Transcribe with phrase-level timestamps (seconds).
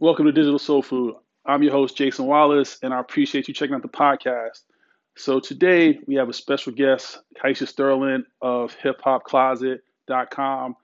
[0.00, 1.14] Welcome to Digital Soul Food.
[1.46, 4.62] I'm your host, Jason Wallace, and I appreciate you checking out the podcast.
[5.16, 10.74] So today we have a special guest, Kaisha Sterling of hiphopcloset.com,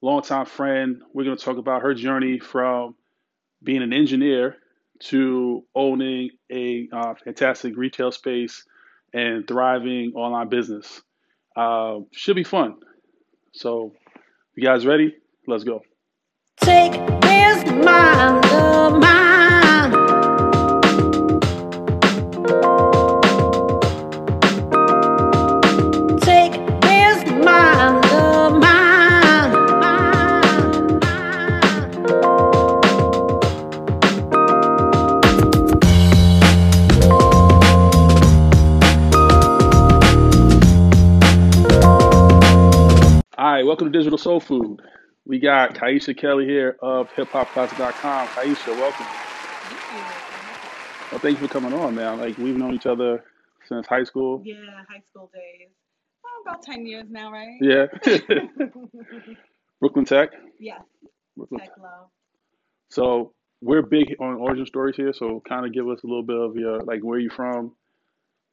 [0.00, 1.02] longtime friend.
[1.12, 2.94] We're going to talk about her journey from
[3.60, 4.54] being an engineer
[5.00, 8.64] to owning a uh, fantastic retail space
[9.12, 11.02] and thriving online business.
[11.56, 12.76] Uh, should be fun.
[13.52, 13.94] So,
[14.54, 15.16] you guys ready?
[15.48, 15.82] Let's go.
[16.60, 17.09] Take
[43.70, 44.82] welcome to Digital Soul Food.
[45.30, 48.26] We got Kaisha Kelly here of hiphopcloset.com.
[48.26, 49.06] Kaisha, welcome.
[51.12, 52.18] Well, thank you for coming on, man.
[52.18, 53.22] Like we've known each other
[53.68, 54.42] since high school.
[54.44, 54.56] Yeah,
[54.88, 55.68] high school days.
[56.26, 57.56] Oh, about 10 years now, right?
[57.60, 57.86] Yeah.
[59.78, 60.30] Brooklyn Tech.
[60.58, 60.78] yeah,
[61.36, 61.60] Brooklyn.
[61.60, 62.08] tech love.
[62.88, 65.12] So we're big on origin stories here.
[65.12, 67.76] So kind of give us a little bit of your like where you from,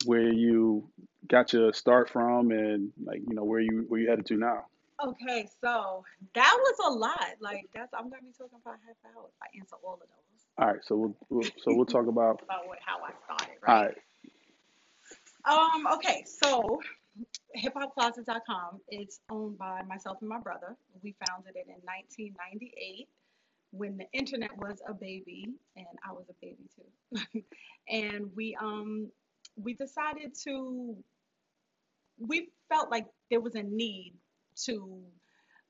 [0.05, 0.87] where you
[1.27, 4.65] got your start from, and like you know where you where you headed to now.
[5.05, 6.03] Okay, so
[6.33, 7.35] that was a lot.
[7.39, 10.45] Like, that's, I'm to be talking about half hour if I answer all of those
[10.57, 10.83] All right.
[10.83, 12.41] So we'll, we'll so we'll talk about.
[12.43, 13.85] about what, how I started, All right?
[13.85, 13.97] right.
[15.45, 16.79] Um, okay, so
[17.55, 20.75] hiphopcloset.com, it's owned by myself and my brother.
[21.03, 23.07] We founded it in 1998
[23.71, 27.41] when the internet was a baby and I was a baby too.
[27.89, 29.09] and we um
[29.55, 30.95] we decided to
[32.19, 34.13] we felt like there was a need
[34.65, 34.99] to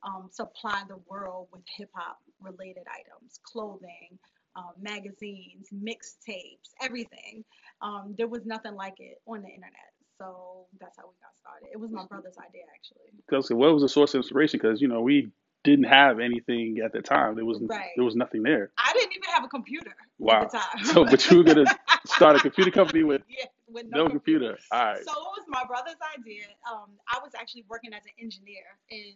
[0.04, 4.18] um, supply the world with hip hop related items, clothing,
[4.56, 7.44] um, magazines, mixtapes, everything.
[7.82, 9.94] Um, there was nothing like it on the internet.
[10.18, 11.70] So that's how we got started.
[11.72, 13.12] It was my brother's idea, actually.
[13.28, 14.60] Because what was the source of inspiration?
[14.62, 15.30] Because you know we
[15.64, 17.36] didn't have anything at the time.
[17.36, 17.90] There was Right.
[17.96, 18.72] there was nothing there.
[18.78, 20.44] I didn't even have a computer Wow.
[20.44, 20.86] at the time.
[20.86, 21.66] So, but you were gonna
[22.06, 24.58] start a computer company with yeah, with no computer.
[24.72, 24.98] All right.
[24.98, 26.46] So it was my brother's idea.
[26.72, 29.14] Um, I was actually working as an engineer in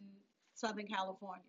[0.53, 1.43] Southern California.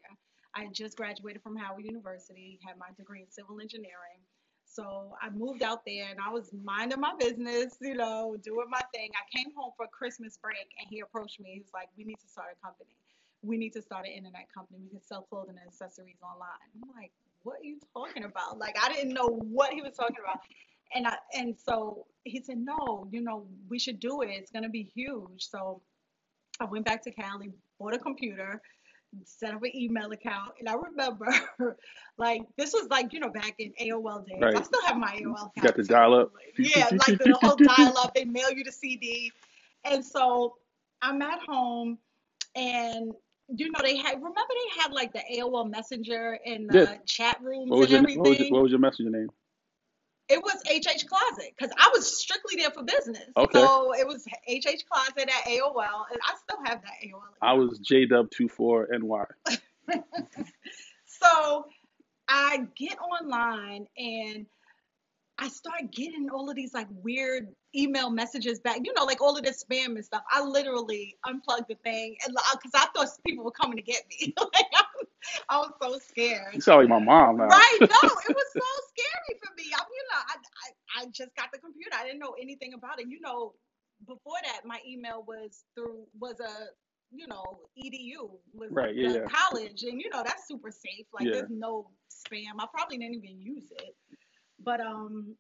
[0.55, 4.21] I had just graduated from Howard University, had my degree in civil engineering.
[4.65, 8.81] So I moved out there and I was minding my business, you know, doing my
[8.95, 9.11] thing.
[9.13, 11.51] I came home for Christmas break and he approached me.
[11.55, 12.97] He was like, We need to start a company.
[13.43, 14.81] We need to start an internet company.
[14.83, 16.73] We can sell clothing and accessories online.
[16.75, 18.59] I'm like, What are you talking about?
[18.59, 20.41] Like I didn't know what he was talking about
[20.95, 24.31] and I and so he said, no, you know, we should do it.
[24.31, 25.49] It's gonna be huge.
[25.49, 25.83] So
[26.61, 28.61] I went back to Cali, bought a computer,
[29.25, 31.27] set up an email account, and I remember,
[32.19, 34.55] like, this was like, you know, back in AOL days.
[34.57, 35.53] I still have my AOL account.
[35.57, 36.33] You got the dial-up.
[36.59, 39.33] Yeah, like the whole dial up, they mail you the CD.
[39.85, 40.57] And so
[41.01, 41.99] I'm at home
[42.55, 43.13] and
[43.49, 46.95] you know they had remember they had like the AOL Messenger and the Yeah.
[47.07, 48.21] chat rooms What was and your everything.
[48.21, 49.29] what was your, what was your messenger name?
[50.33, 53.29] It was HH Closet because I was strictly there for business.
[53.37, 53.59] Okay.
[53.59, 57.35] So it was HH Closet at AOL, and I still have that AOL.
[57.43, 59.27] I was JW24NY.
[61.23, 61.67] So
[62.29, 64.47] I get online and
[65.39, 69.37] I start getting all of these like weird email messages back, you know, like all
[69.37, 70.23] of this spam and stuff.
[70.31, 74.03] I literally unplugged the thing and uh, because I thought people were coming to get
[74.09, 74.35] me.
[74.39, 74.85] like I
[75.49, 76.55] I was so scared.
[76.55, 77.49] You sound like my mom now.
[77.49, 77.79] Right?
[77.83, 79.73] No, it was so scary for me.
[79.75, 81.91] I'm, you know, I, I I just got the computer.
[81.99, 83.09] I didn't know anything about it.
[83.09, 83.55] You know,
[84.07, 86.69] before that, my email was through was a
[87.13, 87.45] you know
[87.79, 89.27] edu was Right, yeah, yeah.
[89.29, 91.07] college, and you know that's super safe.
[91.15, 91.33] Like Yeah.
[91.33, 92.59] there's no spam.
[92.61, 93.97] I probably didn't even use it,
[94.65, 95.37] but um,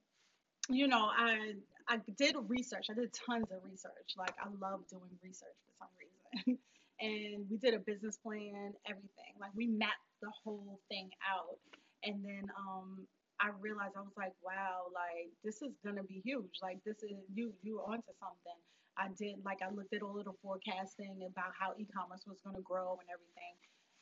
[0.71, 1.55] you know, I
[1.89, 2.87] I did research.
[2.91, 4.15] I did tons of research.
[4.19, 6.59] Like I love doing research for some reason.
[7.03, 9.35] and we did a business plan, everything.
[9.41, 11.59] Like we mapped the whole thing out.
[12.05, 13.05] And then um
[13.43, 16.63] I realized I was like, wow, like this is gonna be huge.
[16.63, 18.61] Like this is you you onto something.
[18.97, 22.63] I did like I looked at all of the forecasting about how e-commerce was gonna
[22.63, 23.55] grow and everything.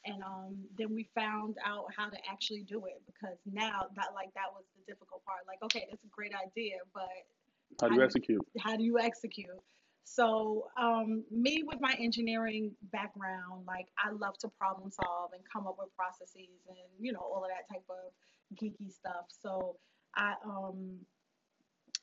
[0.05, 4.33] And um, then we found out how to actually do it because now that like
[4.35, 5.45] that was the difficult part.
[5.49, 7.09] Like, okay, that's a great idea, but
[7.81, 8.45] How do you execute?
[8.61, 9.61] how do you execute?
[10.05, 15.67] So, um, me with my engineering background, like I love to problem solve and come
[15.67, 18.13] up with processes and you know all of that type of
[18.57, 19.27] geeky stuff.
[19.29, 19.77] So,
[20.17, 20.99] I um,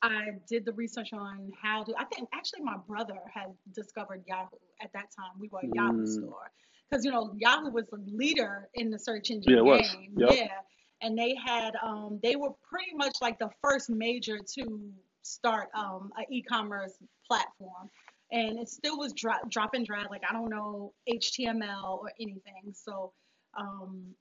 [0.02, 1.94] I did the research on how to.
[1.98, 5.32] I think actually my brother had discovered Yahoo at that time.
[5.40, 6.08] We were a Yahoo Mm.
[6.08, 6.50] store
[6.88, 9.94] because you know Yahoo was the leader in the search engine Yeah, it was.
[9.94, 10.14] game.
[10.16, 10.30] Yep.
[10.36, 10.60] Yeah.
[11.00, 14.92] and they had um, they were pretty much like the first major to
[15.22, 16.94] start um, an e-commerce
[17.28, 17.90] platform,
[18.32, 20.10] and it still was dro- drop and drag.
[20.10, 23.12] Like I don't know HTML or anything, so
[23.58, 24.14] um,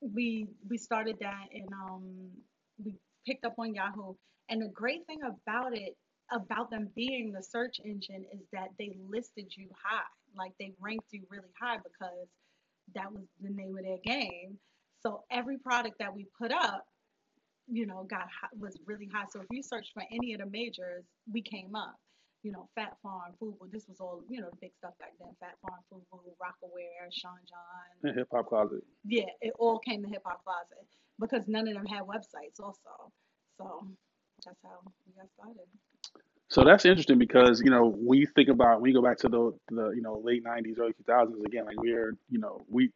[0.00, 2.30] we we started that and um,
[2.84, 2.94] we
[3.26, 4.14] picked up on Yahoo.
[4.48, 5.96] And the great thing about it,
[6.32, 10.02] about them being the search engine, is that they listed you high.
[10.36, 12.28] Like they ranked you really high because
[12.94, 14.58] that was the name of their game.
[15.00, 16.84] So every product that we put up,
[17.66, 18.26] you know, got
[18.58, 19.24] was really high.
[19.30, 21.96] So if you search for any of the majors, we came up.
[22.42, 23.70] You know, Fat Farm, Fubu.
[23.70, 25.28] This was all you know the big stuff back then.
[25.40, 28.08] Fat Farm, Fubu, Rocawear, Sean John.
[28.10, 28.82] And Hip Hop Closet.
[29.04, 30.86] Yeah, it all came to Hip Hop Closet
[31.20, 32.58] because none of them had websites.
[32.62, 33.12] Also,
[33.58, 33.86] so
[34.44, 35.66] that's how we got started.
[36.48, 39.52] So that's interesting because you know we think about when you go back to the
[39.70, 41.64] the you know late '90s, early 2000s again.
[41.66, 42.90] Like we're you know we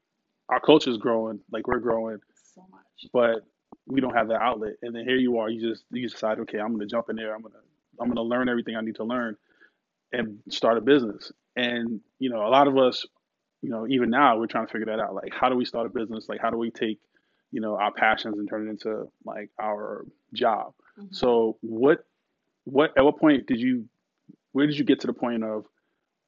[0.49, 2.19] our culture is growing, like we're growing,
[2.55, 3.11] So much.
[3.13, 3.47] but
[3.87, 4.75] we don't have that outlet.
[4.83, 7.35] And then here you are, you just you decide, okay, I'm gonna jump in there.
[7.35, 7.55] I'm gonna
[8.01, 9.37] I'm gonna learn everything I need to learn
[10.13, 11.33] and start a business.
[11.57, 13.07] And you know, a lot of us,
[13.63, 15.15] you know, even now we're trying to figure that out.
[15.15, 16.29] Like, how do we start a business?
[16.29, 17.01] Like, how do we take
[17.53, 20.05] you know our passions and turn it into like our
[20.35, 20.75] job?
[20.99, 22.05] hmm So what
[22.65, 23.87] what at what point did you
[24.53, 25.65] where did you get to the point of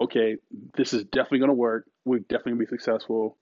[0.00, 0.36] okay,
[0.76, 1.86] this is definitely gonna work.
[2.04, 3.36] We're definitely gonna be successful,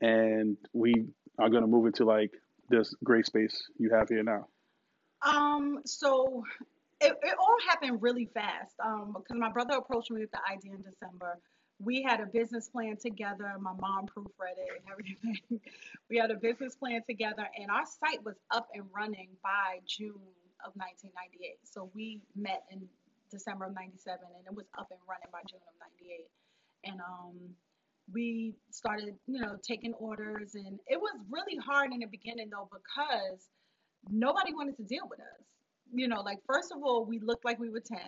[0.00, 1.06] and we
[1.38, 2.32] are gonna move into like
[2.68, 4.46] this great space you have here now.
[5.24, 6.44] Um, so
[7.02, 8.74] it, it all happened really fast.
[8.84, 11.38] Um, because my brother approached me with the idea in December.
[11.78, 13.52] We had a business plan together.
[13.60, 15.60] My mom proofread it and everything.
[16.10, 20.28] We had a business plan together, and our site was up and running by June
[20.64, 21.56] of 1998.
[21.64, 22.86] So we met in
[23.30, 26.28] December of 97, and it was up and running by June of 98.
[26.84, 27.56] And um,
[28.12, 32.68] we started, you know, taking orders, and it was really hard in the beginning though
[32.70, 33.48] because
[34.10, 35.44] nobody wanted to deal with us.
[35.92, 37.98] You know, like first of all, we looked like we were 10,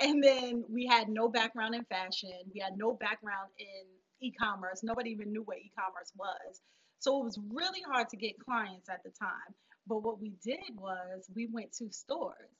[0.00, 3.84] and then we had no background in fashion, we had no background in
[4.20, 4.82] e-commerce.
[4.82, 6.60] Nobody even knew what e-commerce was.
[7.00, 9.54] So it was really hard to get clients at the time.
[9.86, 12.50] But what we did was we went to stores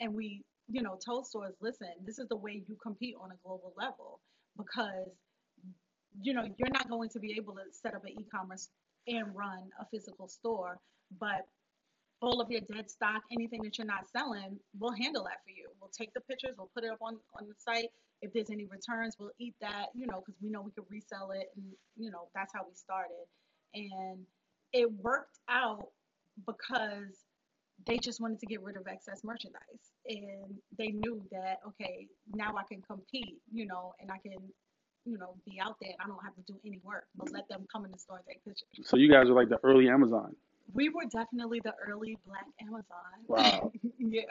[0.00, 3.36] and we, you know, told stores, listen, this is the way you compete on a
[3.44, 4.20] global level
[4.56, 5.10] because
[6.22, 8.68] you know, you're not going to be able to set up an e-commerce
[9.06, 10.78] and run a physical store,
[11.20, 11.46] but
[12.20, 15.68] all of your dead stock, anything that you're not selling, we'll handle that for you.
[15.80, 17.90] We'll take the pictures, we'll put it up on, on the site.
[18.20, 21.30] If there's any returns, we'll eat that, you know, because we know we could resell
[21.30, 21.50] it.
[21.56, 21.64] And,
[21.96, 23.26] you know, that's how we started.
[23.74, 24.18] And
[24.72, 25.88] it worked out
[26.46, 27.24] because
[27.86, 29.92] they just wanted to get rid of excess merchandise.
[30.06, 34.38] And they knew that, okay, now I can compete, you know, and I can,
[35.04, 37.48] you know, be out there and I don't have to do any work, but let
[37.48, 38.66] them come in the store and take pictures.
[38.82, 40.34] So you guys are like the early Amazon.
[40.74, 43.24] We were definitely the early black Amazon.
[43.26, 43.72] Wow.
[43.98, 44.22] yeah.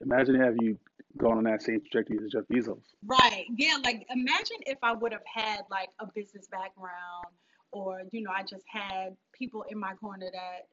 [0.00, 0.78] Imagine have you
[1.16, 2.82] gone on that same trajectory as Jeff Bezos.
[3.04, 3.46] Right.
[3.56, 3.76] Yeah.
[3.82, 7.26] Like imagine if I would have had like a business background
[7.72, 10.68] or, you know, I just had people in my corner that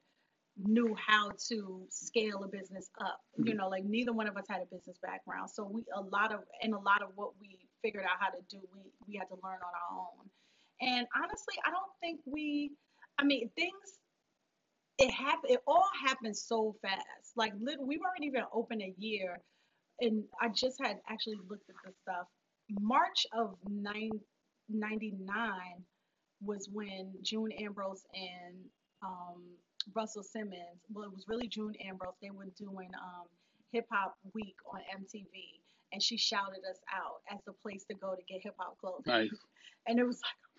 [0.58, 3.20] knew how to scale a business up.
[3.36, 3.56] You Mhm.
[3.56, 5.50] know, like neither one of us had a business background.
[5.50, 8.42] So we a lot of and a lot of what we figured out how to
[8.48, 10.30] do, we we had to learn on our own.
[10.80, 12.72] And honestly, I don't think we
[13.18, 14.00] I mean, things
[15.02, 17.32] it happened it all happened so fast.
[17.36, 19.40] Like literally we weren't even open a year
[20.00, 22.26] and I just had actually looked at the stuff.
[22.80, 24.10] March of nine,
[24.68, 25.50] 99
[26.40, 28.56] was when June Ambrose and
[29.02, 29.42] um,
[29.94, 33.26] Russell Simmons, well, it was really June Ambrose, they were doing um,
[33.72, 35.60] Hip Hop Week on MTV.
[35.92, 39.02] And she shouted us out as the place to go to get hip hop clothing.
[39.06, 39.30] Nice.
[39.88, 40.51] And it was like,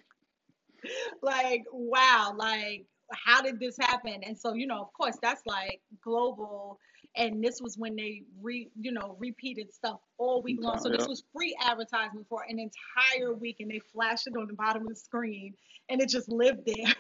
[1.22, 4.22] like, wow, like, how did this happen?
[4.24, 6.80] And so, you know, of course, that's like global.
[7.16, 10.80] And this was when they re, you know, repeated stuff all week long.
[10.80, 14.54] So this was free advertisement for an entire week, and they flashed it on the
[14.54, 15.54] bottom of the screen,
[15.90, 16.94] and it just lived there.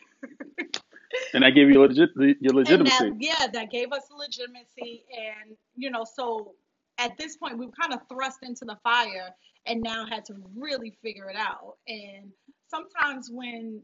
[1.33, 3.11] And that gave you legit, your And that, legitimacy.
[3.19, 5.05] yeah, that gave us legitimacy.
[5.11, 6.53] And, you know, so
[6.97, 9.29] at this point, we were kind of thrust into the fire
[9.65, 11.77] and now had to really figure it out.
[11.87, 12.31] And
[12.73, 13.81] sometimes when,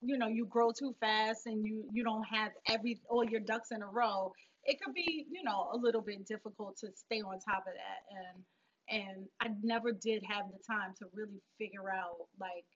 [0.00, 3.70] you know, you grow too fast and you, you don't have every, all your ducks
[3.72, 4.32] in a row,
[4.64, 8.00] it could be, you know, a little bit difficult to stay on top of that.
[8.10, 8.44] And,
[8.90, 12.66] and I never did have the time to really figure out like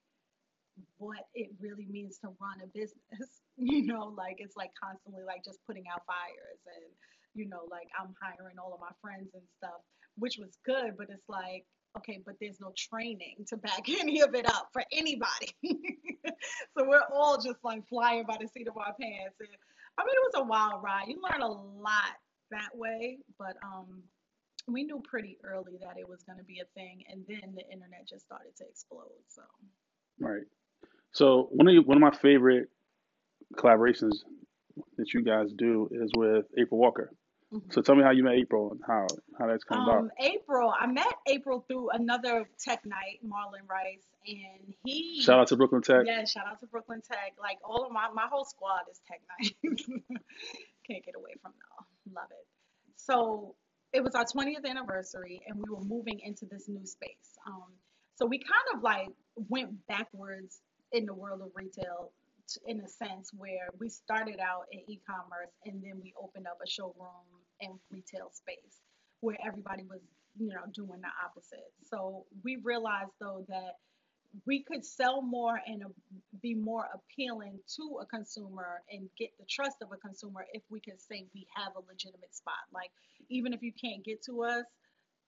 [0.98, 2.98] what it really means to run a business.
[3.56, 6.90] You know, like it's like constantly like just putting out fires and
[7.34, 9.78] you know, like I'm hiring all of my friends and stuff,
[10.18, 11.62] which was good, but it's like,
[11.98, 15.54] okay, but there's no training to back any of it up for anybody.
[16.76, 19.36] so we're all just like flying by the seat of our pants.
[19.40, 19.48] And
[19.98, 21.08] I mean, it was a wild ride.
[21.08, 22.16] You learn a lot
[22.50, 24.02] that way, but um,
[24.66, 27.64] we knew pretty early that it was going to be a thing, and then the
[27.70, 29.22] internet just started to explode.
[29.28, 29.42] So,
[30.18, 30.44] Right.
[31.12, 32.68] So one of you, one of my favorite
[33.56, 34.18] collaborations
[34.96, 37.12] that you guys do is with April Walker.
[37.70, 39.06] So tell me how you met April and how
[39.38, 39.98] how that's come about.
[39.98, 45.48] Um, April, I met April through another tech night, Marlon Rice, and he, Shout out
[45.48, 46.02] to Brooklyn Tech.
[46.06, 47.34] yeah, shout out to Brooklyn Tech.
[47.40, 49.54] Like all of my, my whole squad is tech night.
[50.86, 51.86] Can't get away from all.
[52.14, 52.46] Love it.
[52.96, 53.54] So
[53.92, 57.38] it was our 20th anniversary, and we were moving into this new space.
[57.46, 57.72] Um,
[58.16, 60.60] so we kind of like went backwards
[60.92, 62.12] in the world of retail
[62.66, 66.68] in a sense where we started out in e-commerce and then we opened up a
[66.68, 67.24] showroom
[67.60, 68.80] and retail space
[69.20, 70.00] where everybody was
[70.38, 73.74] you know doing the opposite so we realized though that
[74.46, 75.88] we could sell more and uh,
[76.42, 80.80] be more appealing to a consumer and get the trust of a consumer if we
[80.80, 82.90] could say we have a legitimate spot like
[83.30, 84.64] even if you can't get to us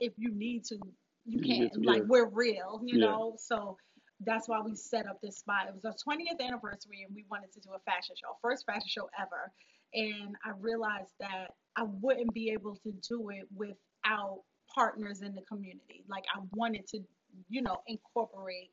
[0.00, 0.76] if you need to
[1.24, 3.06] you You can can't to- like we're real you Yeah.
[3.06, 3.76] know so
[4.20, 5.66] that's why we set up this spot.
[5.68, 8.88] It was our 20th anniversary and we wanted to do a fashion show, first fashion
[8.88, 9.52] show ever.
[9.92, 14.40] And I realized that I wouldn't be able to do it without
[14.74, 16.04] partners in the community.
[16.08, 17.00] Like I wanted to,
[17.48, 18.70] you know, incorporate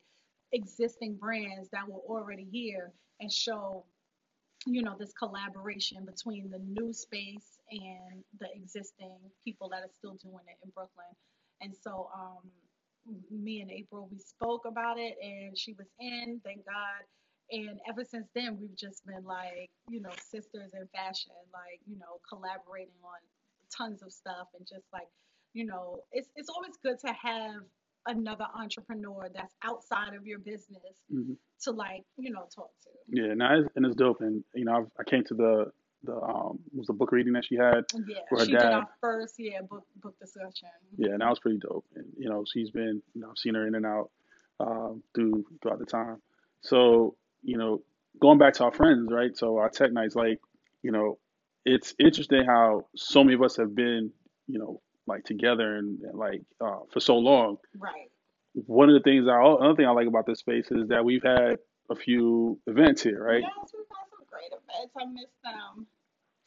[0.52, 3.84] existing brands that were already here and show,
[4.66, 9.12] you know, this collaboration between the new space and the existing
[9.44, 11.06] people that are still doing it in Brooklyn.
[11.60, 12.50] And so, um,
[13.30, 17.04] me and April, we spoke about it and she was in, thank God.
[17.54, 21.96] And ever since then, we've just been like, you know, sisters in fashion, like, you
[21.96, 23.20] know, collaborating on
[23.70, 25.06] tons of stuff and just like,
[25.52, 27.62] you know, it's it's always good to have
[28.06, 31.36] another entrepreneur that's outside of your business Mhm.
[31.62, 32.90] to like, you know, talk to.
[33.08, 34.20] Yeah, no, it's, and it's dope.
[34.20, 37.44] And you know, I've, I came to the the um was the book reading that
[37.44, 37.84] she had.
[38.04, 40.68] Yeah, For her she did our first yeah book book discussion.
[40.96, 41.86] Yeah, and that was pretty dope.
[41.94, 44.10] And you know, she's been you know I've seen her in and out
[44.58, 46.20] um, through throughout the time.
[46.62, 47.82] So you know,
[48.20, 49.36] going back to our friends, right?
[49.36, 50.40] So our tech nights, like
[50.82, 51.18] you know,
[51.64, 54.12] it's interesting how so many of us have been
[54.46, 57.58] you know like together and, and like uh, for so long.
[57.78, 58.10] Right.
[58.66, 61.22] One of the things I another thing I like about this space is that we've
[61.22, 61.58] had
[61.90, 63.42] a few events here, right?
[63.42, 64.94] Yes, we've had some great events.
[64.98, 65.86] I miss them.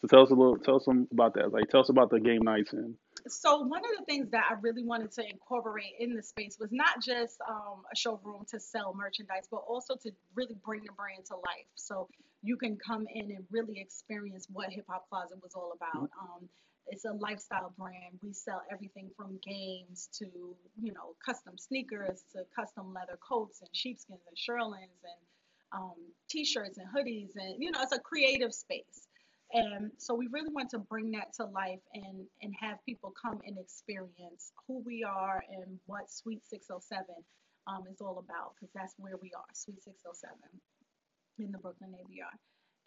[0.01, 1.51] So tell us a little, tell us some about that.
[1.51, 2.95] Like, tell us about the game nights and
[3.27, 6.69] So one of the things that I really wanted to incorporate in the space was
[6.71, 11.25] not just um, a showroom to sell merchandise, but also to really bring the brand
[11.27, 11.67] to life.
[11.75, 12.07] So
[12.43, 16.09] you can come in and really experience what Hip Hop Closet was all about.
[16.19, 16.47] Um,
[16.87, 18.19] it's a lifestyle brand.
[18.21, 20.25] We sell everything from games to
[20.79, 25.95] you know custom sneakers to custom leather coats and sheepskins and shearlings and um,
[26.29, 29.06] t-shirts and hoodies and you know it's a creative space.
[29.53, 33.39] And so we really want to bring that to life and, and have people come
[33.45, 37.05] and experience who we are and what Suite 607
[37.67, 40.35] um, is all about, because that's where we are, Suite 607
[41.39, 42.35] in the Brooklyn ABR.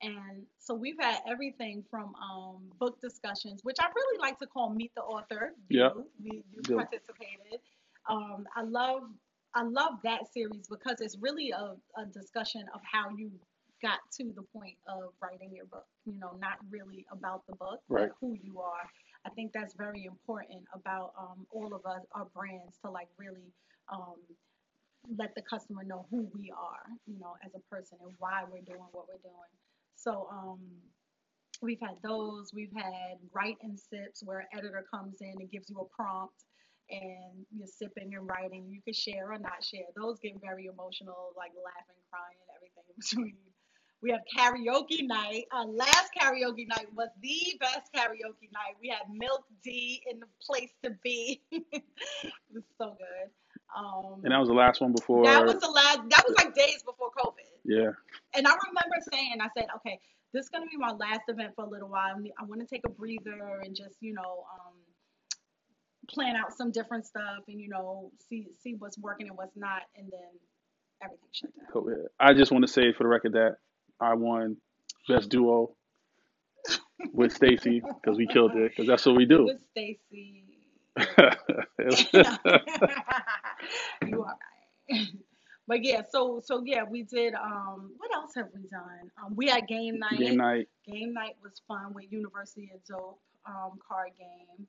[0.02, 4.70] And so we've had everything from um, book discussions, which I really like to call
[4.70, 5.52] Meet the Author.
[5.68, 5.90] Yeah.
[5.94, 6.76] You, we, you Yeah.
[6.76, 7.60] participated.
[8.08, 9.02] Um, I love
[9.54, 13.32] I love that series because it's really a, a discussion of how you
[13.82, 15.86] got to the point of writing your book.
[16.06, 18.08] You know, not really about the book, Right.
[18.08, 18.86] but who you are.
[19.26, 23.52] I think that's very important about um, all of us, our brands, to like really
[23.92, 24.16] um,
[25.16, 28.62] let the customer know who we are, you know, as a person and why we're
[28.64, 29.52] doing what we're doing.
[29.96, 30.60] So um,
[31.62, 32.52] we've had those.
[32.54, 36.44] We've had write and sips where an editor comes in and gives you a prompt
[36.90, 38.66] and you're sipping and writing.
[38.70, 39.86] You can share or not share.
[39.96, 43.49] Those get very emotional, like laughing, crying, everything in between.
[44.02, 45.44] We have karaoke night.
[45.52, 48.76] Our last karaoke night was the best karaoke night.
[48.80, 51.42] We had Milk Dee in the place to be.
[51.50, 51.82] it
[52.52, 53.30] was so good.
[53.76, 55.24] Um, and that was the last one before.
[55.24, 56.00] that was the last.
[56.08, 57.34] That was like days before COVID.
[57.64, 57.90] yeah,
[58.34, 60.00] And I remember saying, I said, okay,
[60.32, 62.16] this is gonna be my last event for a little while.
[62.38, 64.74] I want to take a breather and just, you know, um,
[66.08, 69.82] plan out some different stuff and you know, see see what's working and what's not,
[69.96, 70.30] and then
[71.02, 72.06] everything shut down.
[72.18, 73.56] I just want to say for the record that
[74.00, 74.56] I won
[75.08, 75.74] best duo
[77.12, 79.44] with Stacy because we killed it because that's what we do.
[79.44, 80.44] With Stacy,
[84.06, 84.36] you are
[84.90, 85.06] right.
[85.66, 87.34] But yeah, so so yeah, we did.
[87.34, 89.10] Um, what else have we done?
[89.24, 90.18] Um, we had game night.
[90.18, 90.68] Game night.
[90.90, 94.66] Game night was fun with University of Dope um, card game.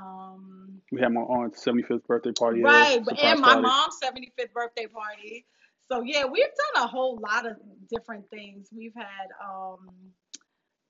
[0.00, 2.62] Um, We had my aunt's 75th birthday party.
[2.62, 3.62] right, but- and my party.
[3.62, 5.44] mom's 75th birthday party.
[5.90, 7.56] So yeah, we've done a whole lot of
[7.90, 8.68] different things.
[8.76, 9.88] We've had um,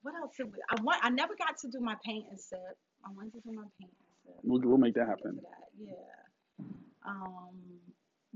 [0.02, 0.58] what else did we?
[0.70, 1.00] I want.
[1.02, 2.58] I never got to do my paint and sip.
[3.04, 4.40] I wanted to do my paint and sip.
[4.42, 5.40] We'll, we'll make that happen.
[5.42, 5.68] that.
[5.78, 6.64] Yeah.
[7.06, 7.54] Um,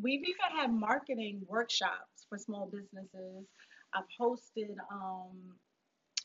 [0.00, 3.47] we've even had marketing workshops for small businesses.
[3.95, 5.37] I've hosted um,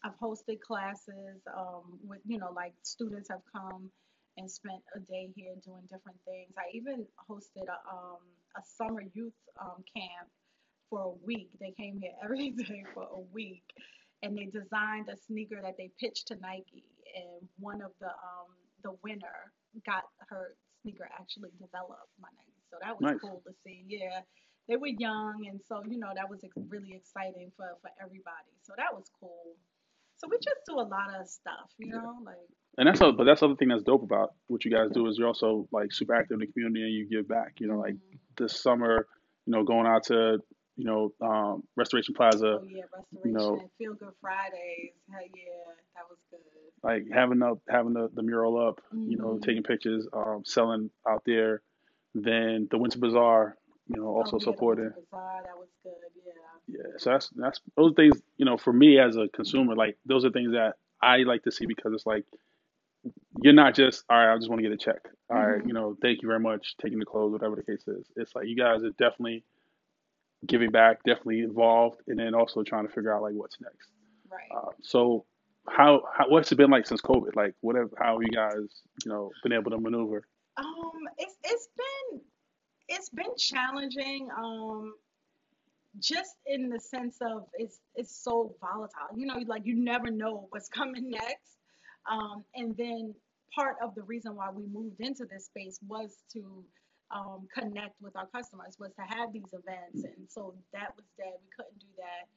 [0.04, 3.90] I've hosted classes um, with you know like students have come
[4.38, 6.54] and spent a day here doing different things.
[6.58, 8.22] I even hosted a um,
[8.58, 10.30] a summer youth um, camp
[10.90, 11.50] for a week.
[11.60, 13.64] They came here every day for a week,
[14.24, 16.86] and they designed a sneaker that they pitched to Nike.
[17.16, 18.50] And one of the um,
[18.84, 19.52] the winner
[19.86, 22.64] got her sneaker actually developed by Nike.
[22.72, 23.20] So that was Nice.
[23.22, 23.84] cool to see.
[23.88, 24.22] Yeah,
[24.68, 28.54] they were young, and so you know that was ex- really exciting for for everybody.
[28.64, 29.56] So that was cool.
[30.18, 32.38] So we just do a lot of stuff, you know, like
[32.78, 35.08] And that's all, but that's the other thing that's dope about what you guys do
[35.08, 37.54] is you're also like super active in the community and you give back.
[37.60, 38.20] You know, like mhm.
[38.38, 39.08] This summer,
[39.46, 40.40] you know, going out to,
[40.76, 42.84] you know, um, Restoration Plaza, oh yeah,
[43.26, 44.92] you know, feel good Fridays.
[45.12, 46.40] Hell yeah, that was good.
[46.84, 49.42] like having the having the, the mural up, you know, Mhm.
[49.42, 51.62] taking pictures, um, selling out there.
[52.16, 54.90] Then the Winter Bazaar, you know, Oh also yeah, the Winter supporting.
[54.90, 55.94] Bazaar, that was good.
[56.16, 56.34] Yeah.
[56.68, 60.26] Yeah, so that's that's those things, you know, for me as a consumer, like those
[60.26, 62.26] are things that I like to see because it's like
[63.42, 65.08] you're not just all right, I just want to get a check.
[65.30, 65.68] All right, Mhm.
[65.68, 68.10] you know, thank you very much, taking the clothes, whatever the case is.
[68.16, 69.44] It's like you guys are definitely
[70.46, 73.92] giving back, definitely involved, and then also trying to figure out like what's next.
[74.30, 74.50] Right.
[74.56, 75.26] Uh, so
[75.68, 77.36] how, how what's it been like since COVID?
[77.36, 80.28] Like whatever, how have you guys, you know, been able to maneuver?
[80.58, 82.22] Um, it's it's been
[82.90, 84.30] it's been challenging.
[84.38, 84.94] Um,
[86.00, 89.16] just in the sense of it's it's so volatile.
[89.16, 91.58] You know, like you never know what's coming next.
[92.10, 93.14] Um, and then
[93.54, 96.64] part of the reason why we moved into this space was to
[97.12, 101.40] um, connect with our customers, was to have these events, and so that was dead.
[101.42, 102.28] We couldn't do that.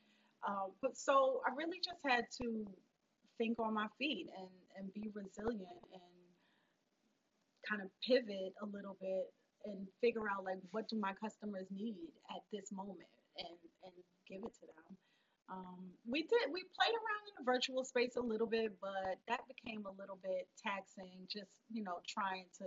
[0.46, 2.64] Um, but so I really just had to
[3.36, 6.20] think on my feet and and be resilient and
[7.68, 9.32] kind of pivot a little bit
[9.64, 11.96] and figure out like what do my customers need
[12.30, 13.92] at this moment and and
[14.28, 14.96] give it to them.
[15.50, 19.40] Um, we did we played around in the virtual space a little bit, but that
[19.48, 21.26] became a little bit taxing.
[21.28, 22.66] Just you know trying to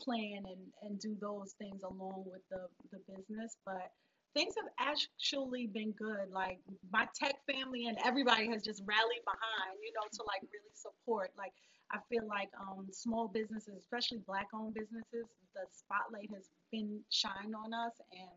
[0.00, 3.90] plan and and do those things along with the the business, but
[4.34, 6.28] things have actually been good.
[6.30, 6.58] Like
[6.92, 11.30] my tech family and everybody has just rallied behind, you know, to like really support.
[11.36, 11.52] Like
[11.92, 17.74] I feel like um, small businesses, especially black-owned businesses, the spotlight has been shined on
[17.74, 18.32] us, and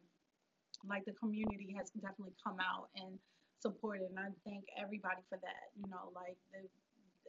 [0.87, 3.17] like the community has definitely come out and
[3.59, 4.09] supported.
[4.09, 5.73] And I thank everybody for that.
[5.75, 6.67] You know, like the,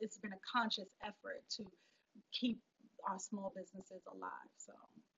[0.01, 1.65] it's been a conscious effort to
[2.33, 2.59] keep
[3.09, 4.51] our small businesses alive.
[4.59, 4.73] So.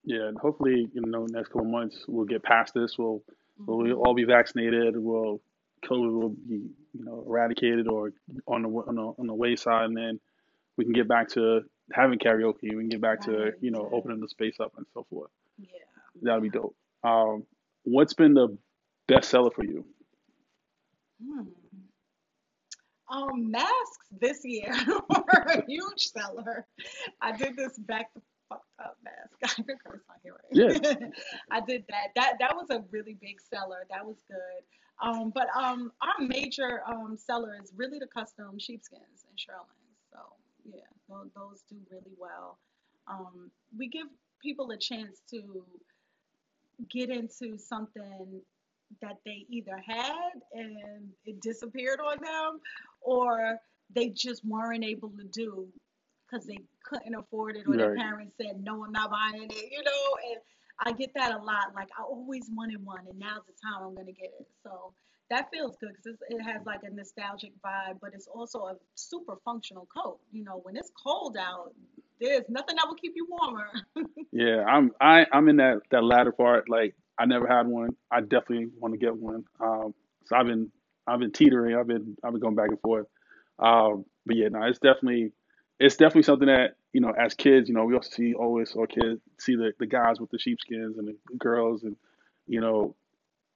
[0.05, 2.97] Yeah, and hopefully, you know, next couple months we'll get past this.
[2.99, 3.23] We'll
[3.59, 4.07] we'll mhm.
[4.07, 4.97] all be vaccinated.
[4.97, 5.41] We'll
[5.85, 8.13] COVID will be, you know, eradicated or
[8.47, 10.21] on the on the on the wayside, and then
[10.77, 12.63] we can get back to having karaoke.
[12.63, 15.31] We can get back to, you know, opening the space up and so forth.
[15.59, 15.69] Yeah.
[16.23, 16.75] That'll be dope.
[17.03, 17.45] Um,
[17.91, 18.57] what's been the
[19.07, 19.85] best seller for you?
[21.23, 21.49] Hmm.
[23.11, 24.71] Um, masks this year
[25.09, 26.67] were a huge seller.
[27.23, 29.59] I did this back to fuck up mask.
[29.59, 30.37] I can curse on here.
[30.53, 31.09] Yeah.
[31.51, 32.09] I did that.
[32.17, 33.87] That that was a really big seller.
[33.91, 34.63] That was good.
[35.01, 39.99] Um, but um, our major um seller is really the custom sheepskins and shearlings.
[40.13, 40.19] So
[40.65, 42.59] yeah, those, those do really well.
[43.07, 44.07] Um, we give
[44.43, 45.65] people a chance to
[46.91, 48.41] get into something
[49.03, 52.61] that they either had and it disappeared on them
[53.01, 53.59] or
[53.95, 55.67] they just weren't able to do
[56.27, 59.83] because they couldn't afford it or their parents said no i'm not buying it you
[59.83, 60.31] know?
[60.31, 60.41] And
[60.87, 61.75] i get that a lot.
[61.75, 64.47] Like i always wanted one and now's the time i'm going to get it.
[64.63, 64.93] So
[65.31, 69.37] that feels good because it has like a nostalgic vibe but it's also a super
[69.45, 70.61] functional coat you know?
[70.63, 71.73] When it's cold out
[72.21, 73.69] there's nothing that will keep you warmer
[74.33, 76.69] Yeah, I'm I I'm in that that latter part.
[76.69, 77.91] Like I never had one.
[78.11, 79.45] I definitely want to get one.
[79.61, 79.95] Um,
[80.27, 80.71] so I've been
[81.07, 81.77] I've been teetering.
[81.77, 83.07] I've been I've been going back and forth.
[83.59, 85.33] Um, but yeah, no, it's definitely
[85.81, 88.87] it's definitely something that you know as kids, you know, we also see always saw
[88.87, 91.97] kids see the the guys with the sheepskins and the girls and
[92.47, 92.95] you know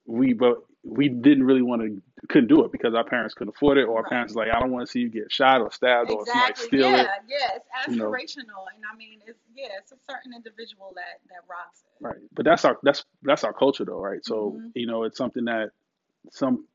[0.06, 3.78] we but we didn't really want to couldn't do it because our parents couldn't afford
[3.78, 5.72] it or our right parents like I don't want to see you get shot or
[5.72, 6.78] stabbed or somebody Exactly.
[6.78, 6.98] steal it.
[6.98, 7.56] Yeah, yeah.
[7.56, 11.42] It's You know, aspirational, and I mean, it's yeah, it's a certain individual that that
[11.50, 12.04] rocks it.
[12.04, 12.18] Right.
[12.32, 14.24] But that's our that's that's our culture though, right?
[14.24, 15.70] So, hmm you know, it's something that
[16.30, 16.66] some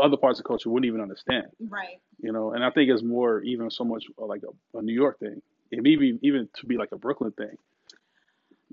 [0.00, 2.00] other parts of culture wouldn't even understand, Right.
[2.18, 4.94] you know, and I think it's more even so much uh, like a, a New
[4.94, 5.42] York thing.
[5.70, 7.56] It maybe even to be like a Brooklyn thing.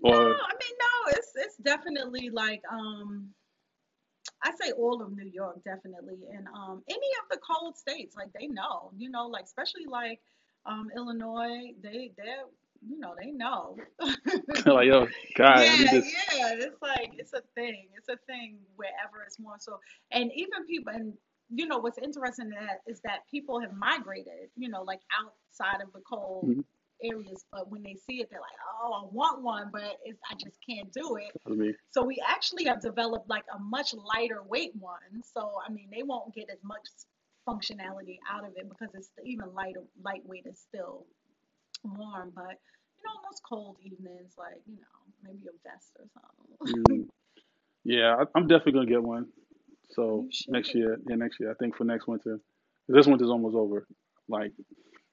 [0.03, 1.11] No, I mean, no.
[1.11, 3.29] It's it's definitely like um,
[4.43, 8.31] I say all of New York definitely, and um, any of the cold states, like
[8.33, 10.19] they know, you know, like especially like
[10.65, 12.45] um, Illinois, they they're
[12.87, 13.77] you know they know.
[13.99, 17.87] like, yo, God, Yeah, just yeah, it's like it's a thing.
[17.97, 19.79] It's a thing wherever it's more so,
[20.11, 21.13] and even people, and
[21.49, 25.81] you know what's interesting in that is that people have migrated, you know, like outside
[25.81, 26.63] of the cold Mhm.
[27.03, 30.35] Areas, but when they see it, they're like, oh, I want one, but it's, I
[30.35, 31.33] just can't do it.
[31.47, 35.23] I mean, So we actually have developed like a much lighter weight one.
[35.33, 36.87] So I mean, they won't get as much
[37.47, 41.05] functionality out of it because it's even lighter, lightweight is still
[41.83, 42.31] warm.
[42.35, 42.57] But
[42.97, 46.83] you know, those cold evenings, like you know, maybe a vest or something.
[46.89, 47.07] mm,
[47.83, 49.27] yeah, I, I'm definitely gonna get one.
[49.91, 52.39] So next year, yeah, next year, I think for next winter.
[52.87, 53.87] This winter's almost over.
[54.27, 54.53] Like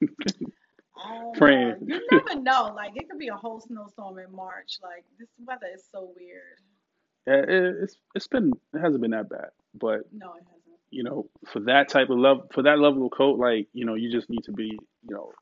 [0.99, 1.33] Oh.
[1.39, 2.73] Lord, you never know.
[2.75, 4.79] Like it could be a whole snowstorm in March.
[4.83, 6.59] Like this weather is so weird.
[7.27, 10.79] Yeah, it, it's it's been it hasn't been that bad, but No, it hasn't.
[10.91, 13.95] you know, for that type of love, for that level of coat, like you know,
[13.95, 14.65] you just need to be,
[15.09, 15.33] you know,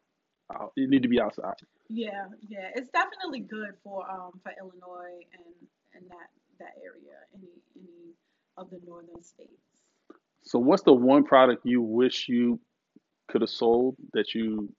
[0.55, 1.55] out, you need to be outside.
[1.88, 7.49] Yeah, yeah, it's definitely good for um for Illinois and and that that area, any
[7.77, 8.14] any
[8.57, 9.51] of the northern states.
[10.43, 12.61] So, what's the one product you wish you
[13.29, 14.73] could have sold that you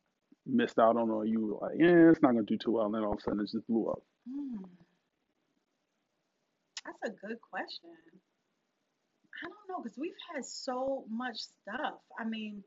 [0.45, 2.95] missed out on, or you were like, yeah, it's not gonna do too well, and
[2.95, 4.01] then all of a sudden it just blew up?
[4.29, 4.63] Hmm,
[6.85, 7.89] that's a good question.
[9.43, 11.95] I don't know because we've had so much stuff.
[12.19, 12.63] I mean,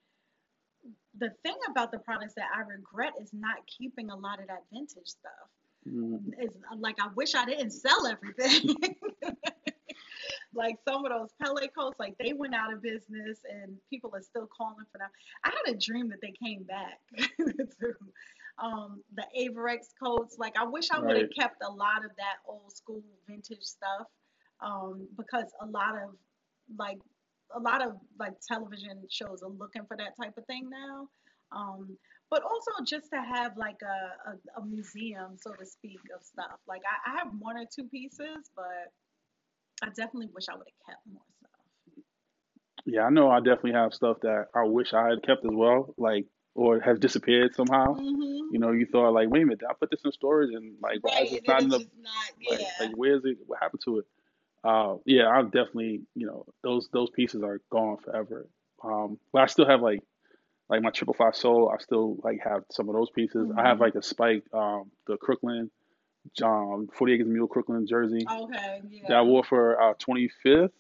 [1.19, 4.64] the thing about the products that I regret is not keeping a lot of that
[4.73, 5.49] vintage stuff.
[5.88, 8.75] Mm, Is like I wish I didn't sell everything.
[10.54, 14.22] like some of those Pelle coats, like they went out of business and people are
[14.22, 15.08] still calling for them.
[15.44, 17.00] I had a dream that they came back
[17.38, 17.94] to
[18.62, 20.37] um, the Avirex coats.
[20.38, 21.22] Like I wish I would right.
[21.22, 24.06] have kept a lot of that old school vintage stuff
[24.61, 26.14] um, because a lot of
[26.78, 26.98] like
[27.54, 31.08] a lot of like television shows are looking for that type of thing now.
[31.50, 31.96] Um,
[32.30, 36.61] but also just to have like a, a, a museum, so to speak, of stuff.
[36.66, 38.92] Like I, I have one or two pieces, but
[39.83, 41.51] I definitely wish I would have kept more stuff.
[42.87, 45.95] Yeah, I know I definitely have stuff that I wish I had kept as well,
[45.99, 47.95] like or has disappeared somehow.
[47.95, 50.55] hmm You know, you thought like, wait a minute, did I put this in storage
[50.55, 52.67] and like why is it not in the like yeah.
[52.81, 53.38] like where's it?
[53.47, 54.07] What happened to it?
[54.64, 58.49] Uh, yeah, I've definitely, you know, those those pieces are gone forever.
[58.83, 60.01] Um, but I still have like
[60.69, 61.73] like my triple five soul.
[61.75, 63.51] I still like have some of those pieces.
[63.57, 65.71] I have hmm like a spike, um, the Crooklyn,
[66.42, 70.70] um, 40 Acres Mule Crooklyn jersey Okay, that I wore for our 25th.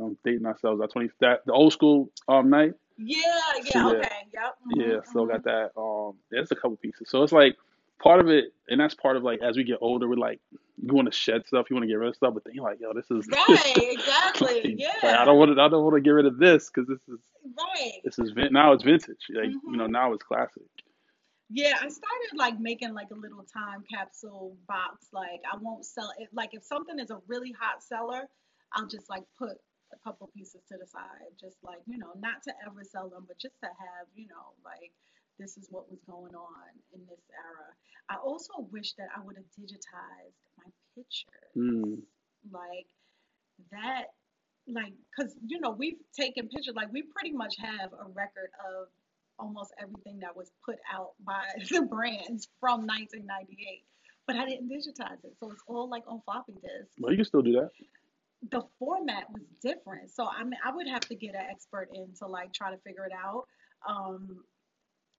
[0.00, 0.80] I'm dating ourselves.
[0.80, 2.74] Our 20 that the old school um night.
[2.96, 3.18] Yeah,
[3.64, 4.56] So yeah, yeah, okay, yep.
[4.70, 5.70] yeah, hmm still hmm got that.
[5.76, 7.08] Um, there's a couple pieces.
[7.10, 7.56] So it's like
[8.02, 10.40] part of it, and that's part of like as we get older, we're like
[10.82, 12.64] you want to shed stuff, you want to get rid of stuff, but then you're
[12.64, 14.76] like, yo, this is Right, exactly.
[14.76, 16.88] like, like I don't want to, I don't want to get rid of this because
[16.88, 17.20] this is
[17.56, 17.92] right.
[18.04, 19.26] this is vin- now it's vintage.
[19.30, 20.62] Like you know hmm now it's classic.
[21.50, 25.08] Yeah, I started like making like a little time capsule box.
[25.12, 26.28] Like I won't sell it.
[26.32, 28.28] Like if something is a really hot seller,
[28.72, 29.58] I'll just like put
[29.92, 31.34] a couple pieces to the side.
[31.40, 34.54] Just like, you know, not to ever sell them, but just to have, you know,
[34.64, 34.92] like
[35.40, 37.66] this is what was going on in this era.
[38.08, 41.50] I also wish that I would have digitized my pictures.
[41.56, 42.02] Mm,
[42.52, 42.86] Like
[43.72, 44.12] that,
[44.68, 48.88] like, because, you know, we've taken pictures, like, we pretty much have a record of
[49.40, 53.84] almost everything that was put out by the brands from 1998.
[54.26, 55.34] But I didn't digitize it.
[55.40, 56.94] So it's all like on floppy disks.
[56.98, 57.70] well, you can still do that.
[58.50, 60.10] The format was different.
[60.10, 62.78] So I mean, I would have to get an expert in to like try to
[62.78, 63.46] figure it out.
[63.88, 64.44] Um,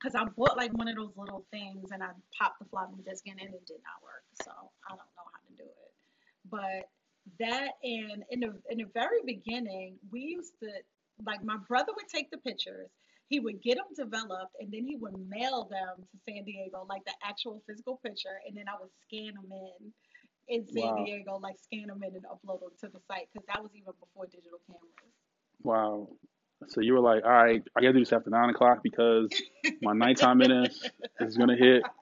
[0.02, 2.08] because I bought like one of those little things and I
[2.38, 4.24] popped the floppy disk in and it did not work.
[4.42, 5.92] So I don't know how to do it.
[6.50, 6.90] But
[7.40, 10.70] that and in the in the very beginning, we used to
[11.26, 12.90] like my brother would take the pictures,
[13.32, 17.06] he would get them developed, and then he would mail them to San Diego, like
[17.06, 19.94] the actual physical picture, and then I would scan them in
[20.50, 23.48] in San Wow, Diego, like scan them in and upload them to the site because
[23.48, 25.16] that was even before digital cameras.
[25.64, 26.10] wow.
[26.68, 29.30] So you were like, all right, I gotta do this after nine o'clock because
[29.82, 30.90] my nighttime minutes
[31.22, 31.84] is gonna hit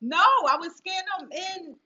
[0.00, 1.76] No, I would scan them in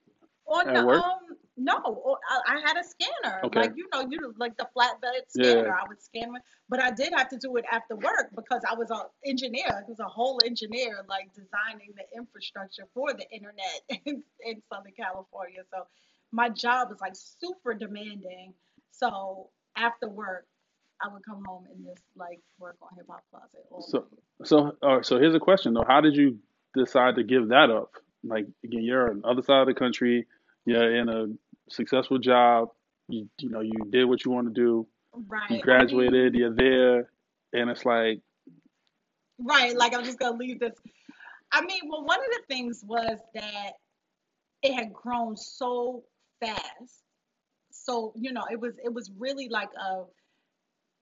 [0.47, 1.03] on at the work.
[1.03, 3.59] um no, I, I had a scanner Okay.
[3.59, 5.43] like you know you like the flatbed Yeah.
[5.53, 5.71] scanner.
[5.73, 8.75] I would scan them, but I did have to do it after work because I
[8.75, 9.67] was an engineer.
[9.67, 14.93] I was a whole engineer, like designing the infrastructure for the internet in, in Southern
[14.97, 15.61] California.
[15.71, 15.85] So
[16.31, 18.53] my job was like super demanding.
[18.91, 20.47] So after work,
[21.01, 24.05] I would come home and just like work on Hip Hop Closet all So
[24.43, 25.85] so uh, so here's a question though.
[25.87, 26.39] How did you
[26.75, 27.91] decide to give that up?
[28.23, 30.25] Like again, you're on the other side of the country.
[30.65, 31.27] You're in a
[31.69, 32.69] successful job.
[33.09, 34.87] You you know you did what you want to do.
[35.27, 35.41] Right.
[35.49, 37.09] You I mean, graduated, you're there,
[37.53, 38.21] and it's like,
[39.39, 39.75] right.
[39.75, 40.73] Like I'm just gonna leave this.
[41.51, 43.73] I mean, well, one of the things was that
[44.63, 46.03] it had grown so
[46.39, 47.03] fast.
[47.71, 50.03] So, you know, it was it was really like a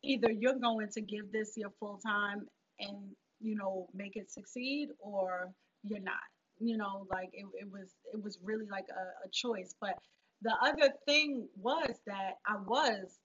[0.04, 2.48] either you're going to give this your full time
[2.80, 5.52] and, you know, make it succeed or
[5.84, 6.16] you're not.
[6.62, 9.74] You know, like it, it was it was really like a, a choice.
[9.82, 9.98] But
[10.42, 13.20] the other thing was that I was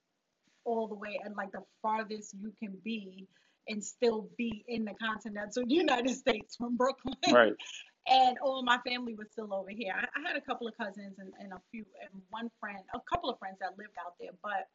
[0.64, 3.26] all the way at like the farthest you can be
[3.68, 7.14] and still be in the continental United States from Brooklyn.
[7.30, 7.52] right,
[8.08, 9.92] And all my family was still over here.
[9.92, 13.00] I, I had a couple of cousins and, and a few and one friend, a
[13.12, 14.68] couple of friends that lived out there, but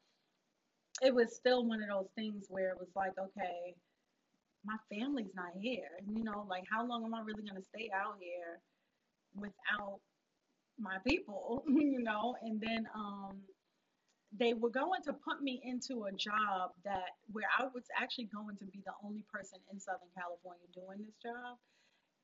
[1.01, 3.75] it was still one of those things where it was like, okay,
[4.65, 5.89] my family's not here.
[5.99, 8.61] And you know, like how long am I really gonna stay out here
[9.35, 9.99] without
[10.79, 11.63] my people?
[11.67, 13.41] you know, and then um
[14.37, 18.57] they were going to put me into a job that where I was actually going
[18.57, 21.57] to be the only person in Southern California doing this job.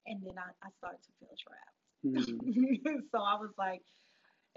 [0.07, 1.79] And then I, I started to feel trapped.
[2.05, 3.01] Mhm.
[3.11, 3.81] so I was like,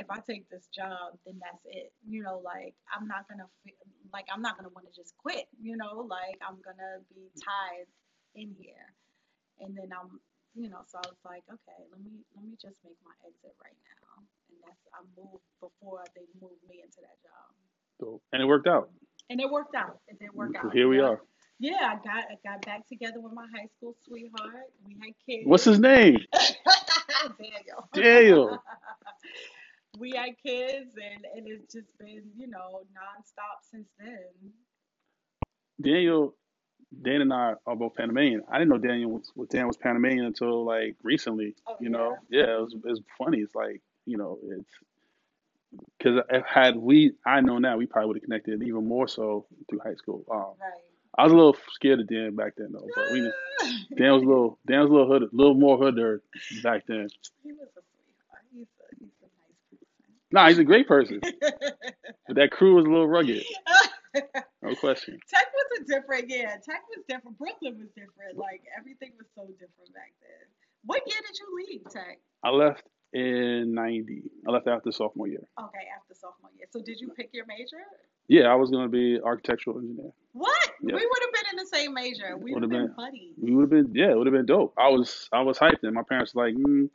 [0.00, 1.92] if I take this job, then that's it.
[2.08, 3.76] You know, like I'm not gonna feel
[4.12, 5.44] like I'm not gonna want to just quit.
[5.60, 7.86] You know, like I'm gonna be tied
[8.34, 8.88] in here.
[9.60, 10.16] And then I'm,
[10.56, 13.52] you know, so I was like, okay, let me let me just make my exit
[13.60, 14.24] right now.
[14.48, 17.52] And that's I moved before they moved me into that job.
[18.00, 18.88] so, and it worked out.
[19.28, 20.00] And it worked out.
[20.08, 20.72] It did work out.
[20.72, 21.20] Here we are.
[21.60, 24.72] Yeah, I got I got back together with my high school sweetheart.
[24.82, 25.44] We had kids.
[25.44, 26.16] What's his name?
[27.38, 27.88] Daniel.
[27.92, 28.58] Daniel.
[29.98, 34.52] we had kids and, and it's just been, you know, nonstop since then.
[35.82, 36.34] Daniel,
[37.02, 38.42] Dan and I are both Panamanian.
[38.50, 41.54] I didn't know Daniel was, Dan was Panamanian until like recently.
[41.66, 43.38] Oh You know, yeah, it was it was funny.
[43.38, 44.70] It's like you know, it's
[45.98, 49.80] because had we I know now, we probably would have connected even more so through
[49.80, 50.24] high school.
[50.30, 50.80] Um, Right.
[51.18, 53.20] I was a little scared of Dan back then though, but we
[53.96, 56.20] Dan was a little Dan was a little hood, a little more hooder
[56.62, 57.08] back then.
[57.42, 58.44] he was a sweetheart.
[58.52, 59.80] He's a he's a nice
[60.32, 63.42] Nah, he's a great person, but that crew was a little rugged,
[64.62, 65.18] no question.
[65.28, 66.56] Tech was a different, yeah.
[66.56, 67.36] Tech was different.
[67.38, 68.36] Brooklyn was different.
[68.36, 70.48] Like everything was so different back then.
[70.84, 72.20] What year did you leave Tech?
[72.44, 74.22] I left in '90.
[74.46, 75.42] I left after sophomore year.
[75.58, 76.66] Okay, after sophomore year.
[76.70, 77.82] So did you pick your major?
[78.28, 80.12] Yeah, I was gonna be architectural engineer.
[80.32, 80.70] What?
[80.82, 80.94] Yeah.
[80.94, 82.36] We would have been in the same major.
[82.36, 82.94] We would have been been.
[82.96, 83.34] buddies.
[83.40, 84.72] We would have been, yeah, it would have been dope.
[84.78, 86.88] I was, I was hyped, and my parents were like, mm,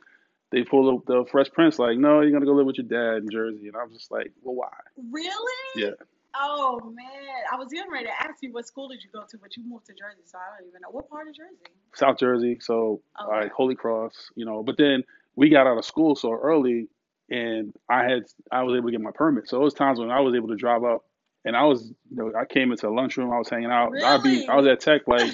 [0.52, 3.22] they pull up the Fresh Prince, like, no, you're gonna go live with your dad
[3.22, 4.68] in Jersey, and I was just like, well, why?
[5.10, 5.52] Really?
[5.76, 5.90] Yeah,
[6.38, 9.38] Oh man, I was getting ready to ask you what school did you go to,
[9.38, 11.72] but you moved to Jersey, so I don't even know what part of Jersey.
[11.94, 13.44] South Jersey, so Okay.
[13.44, 14.62] like Holy Cross, you know.
[14.62, 15.02] But then
[15.34, 16.88] we got out of school so early,
[17.30, 19.48] and I had, I was able to get my permit.
[19.48, 21.04] So it was times when I was able to drive up,
[21.46, 23.92] and I was, you know, I came into the lunchroom, I was hanging out.
[24.04, 25.30] I'd be, I was at Tech, like,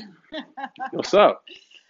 [0.92, 1.42] what's up?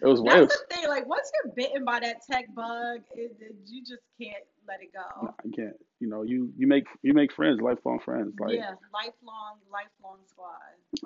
[0.03, 0.87] It was, That's was the thing.
[0.89, 4.91] Like once you're bitten by that tech bug, it, it- you just can't let it
[4.93, 5.33] go.
[5.45, 8.55] you can't, you know, you you make you make friends, lifelong friends, like.
[8.55, 10.57] yeah, lifelong, lifelong squad.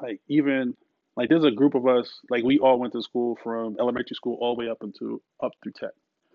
[0.01, 0.75] like even
[1.15, 4.37] like there's a group of us like we all went to school from elementary school
[4.41, 5.91] all the way up into up through tech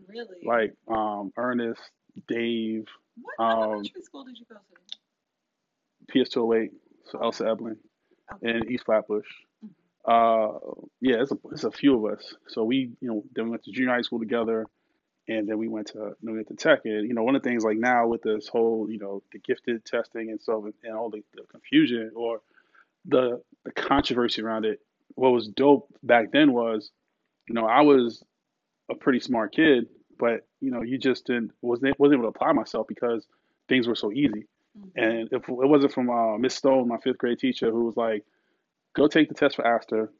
[0.08, 0.38] Really?
[0.44, 1.80] like um ernest
[2.26, 2.86] dave
[3.20, 6.12] what um, elementary school did you go to?
[6.12, 6.70] ps208
[7.06, 7.76] so Elsa Ebeling
[8.32, 8.50] Okay.
[8.50, 9.26] and east flatbush
[10.04, 10.58] uh
[11.00, 12.34] yeah it's a, it's a few of us.
[12.48, 14.66] So we you know then we went to junior high school together
[15.28, 16.80] and then we went to then we went to tech.
[16.84, 19.38] And you know one of the things like now with this whole you know the
[19.38, 22.40] gifted testing and so and all the, the confusion or
[23.06, 24.80] the the controversy around it
[25.14, 26.90] what was dope back then was
[27.48, 28.22] you know i was
[28.90, 29.86] a pretty smart kid
[30.18, 33.26] but you know you just didn't wasn't wasn't able to apply myself because
[33.68, 34.46] things were so easy.
[34.78, 34.90] Mhm.
[34.96, 38.24] and if it wasn't from uh, miss stone my fifth grade teacher who was like
[38.94, 40.10] go take the test for Astor.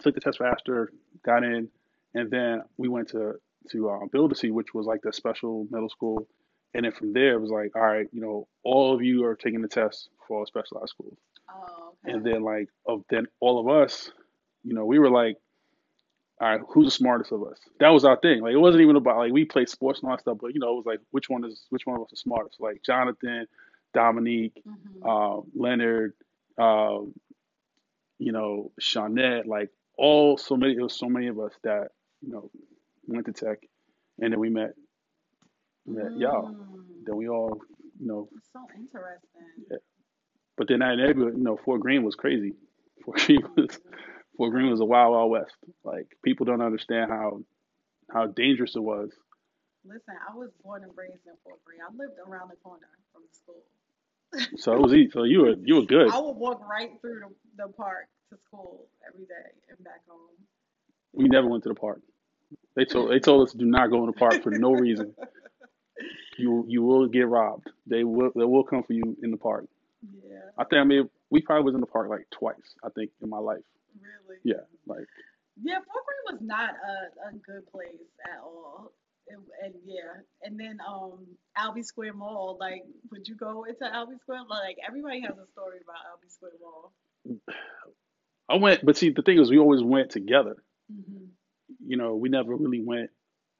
[0.00, 0.92] Took the test for Astor,
[1.24, 1.68] got in,
[2.14, 3.34] and then we went to
[3.70, 6.26] to uh, Buildersea, which was like the special middle school.
[6.74, 9.36] And then from there, it was like, all right, you know, all of you are
[9.36, 11.16] taking the test for all specialized schools.
[11.48, 12.12] Oh, okay.
[12.12, 14.10] And then like of then all of us,
[14.64, 15.36] you know, we were like,
[16.40, 17.58] all right, who's the smartest of us?
[17.78, 18.42] That was our thing.
[18.42, 20.58] Like it wasn't even about like we played sports and all that stuff, but you
[20.60, 22.60] know, it was like which one is which one of us is smartest?
[22.60, 23.46] Like Jonathan,
[23.94, 25.04] Dominique, Mhm.
[25.04, 26.14] uh, Leonard,
[26.58, 26.98] uh,
[28.24, 31.88] you know, Shawnette, like all so many, it was so many of us that,
[32.22, 32.50] you know,
[33.06, 33.58] went to tech
[34.18, 34.70] and then we met,
[35.86, 36.48] met y'all.
[36.48, 37.04] Mm.
[37.04, 37.60] Then we all,
[38.00, 39.78] you know, It's so interesting.
[40.56, 42.54] but then that neighborhood, you know, Fort Greene was crazy.
[43.04, 43.78] Fort Greene was,
[44.38, 45.56] Fort Greene was a wild, wild west.
[45.84, 47.40] Like people don't understand how,
[48.10, 49.10] how dangerous it was.
[49.84, 51.80] Listen, I was born and raised in Fort Greene.
[51.84, 53.60] I lived around the corner from the school.
[54.56, 55.10] So it was easy.
[55.10, 56.10] So you were you were good.
[56.10, 60.18] I would walk right through the, the park to school every day and back home.
[61.12, 62.00] We never went to the park.
[62.76, 65.14] They told they told us to do not go in the park for no reason.
[66.36, 67.70] You you will get robbed.
[67.86, 69.66] They will they will come for you in the park.
[70.02, 72.74] Yeah, I think I mean we probably was in the park like twice.
[72.82, 73.62] I think in my life.
[74.00, 74.40] really.
[74.42, 75.06] Yeah, like
[75.62, 78.92] Yeah, Fort Greene was not a, a good place at all.
[79.28, 84.16] And, and yeah, and then um Albee Square Mall, like would you go into Albee
[84.20, 84.42] Square?
[84.50, 86.92] Like everybody has a story about Albee Square Mall.
[88.48, 90.56] I went, but see the thing is we always went together.
[90.90, 91.24] hmm
[91.86, 93.10] You know, we never really went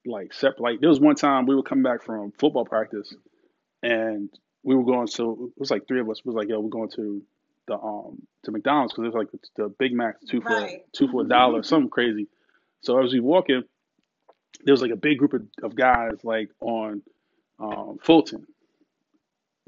[0.06, 0.60] like separate.
[0.60, 3.14] Like there was one time we were coming back from football practice,
[3.82, 4.28] and
[4.62, 5.06] we were going.
[5.06, 6.24] So it was like three of us.
[6.24, 7.22] was like, yo, we're going to
[7.66, 10.82] the um to McDonald's because it was like the, the Big Mac two for Right.
[10.92, 12.28] two for a dollar, something crazy.
[12.82, 13.62] So as we walking,
[14.64, 17.02] there was like a big group of, of guys like on
[17.58, 18.46] um, Fulton.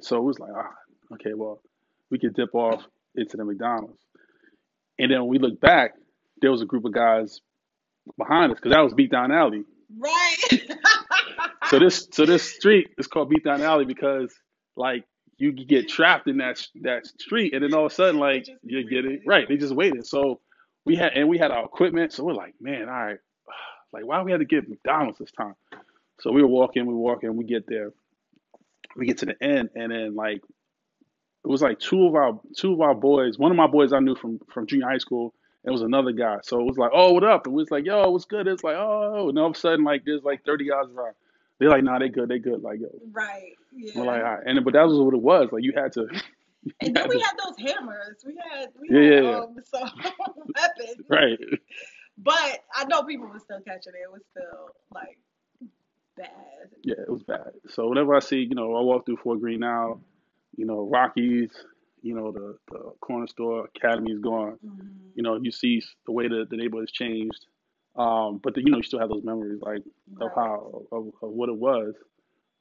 [0.03, 0.73] So it was like, ah,
[1.15, 1.61] okay, well,
[2.11, 4.01] we could dip off into the McDonald's.
[4.99, 5.93] And then when we looked back,
[6.41, 7.41] there was a group of guys
[8.19, 9.65] behind us because that was Beat Down Alley.
[9.99, 10.37] Right.
[11.71, 14.33] So this so this street is called Beat Down Alley because
[14.77, 15.05] like
[15.37, 18.85] you get trapped in that that street, and then all of a sudden like you
[18.85, 19.49] be get it right.
[19.49, 20.07] They just waited.
[20.07, 20.41] So
[20.85, 23.19] we had and we had our equipment, so we're like, man, all right,
[23.93, 25.55] like why we had to get McDonald's this time?
[26.21, 27.93] So we were walking, we were walking, we get there,
[28.97, 30.43] we get to the end, and then like
[31.45, 33.39] it was like two of our two of our boys.
[33.39, 35.35] One of my boys I knew from from junior high school.
[35.65, 36.39] And it was another guy.
[36.45, 37.47] So it was like, oh, what up?
[37.47, 38.47] And we was like, yo, what's good?
[38.47, 41.15] It's like, oh, and all of a sudden, like, there's like 30 guys around.
[41.59, 42.63] They're like, nah, they good, they good.
[42.63, 43.53] Like, yo, right.
[43.97, 44.43] we're like, all right.
[44.47, 45.49] And but that was what it was.
[45.51, 46.07] Like, you had to,
[46.63, 48.25] you And then had we to, had those hammers.
[48.25, 49.91] We had we yeah, had yeah, yeah, um some
[50.55, 51.07] weapons.
[51.09, 51.39] right.
[52.19, 54.05] But I know people were still catching it.
[54.05, 55.19] It was still like
[56.17, 56.71] bad.
[56.83, 57.53] Yeah, it was bad.
[57.69, 60.01] So whenever I see, you know, I walk through Fort Greene now,
[60.57, 61.51] you know, Rockies,
[62.03, 64.59] you know, the, the corner store, Academy's gone.
[64.65, 67.47] hmm You know, you see the way the, the neighborhood has changed.
[67.97, 69.83] Um, but the, you know, you still have those memories like
[70.21, 71.95] of how of, of what it was,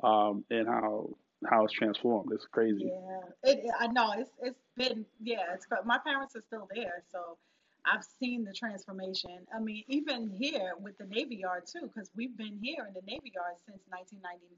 [0.01, 1.09] um, and how
[1.45, 2.31] how it's transformed.
[2.33, 2.85] It's crazy.
[2.85, 5.53] Yeah, it, I know it's it's been yeah.
[5.53, 7.37] It's my parents are still there, so
[7.85, 9.45] I've seen the transformation.
[9.55, 13.05] I mean, even here with the Navy Yard too, because we've been here in the
[13.05, 14.49] Navy Yard since 1999.